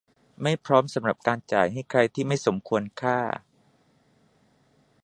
[0.41, 3.19] ไม่พร้อมสำหรับการจ่ายให้ใครที่ไม่สมควรค่า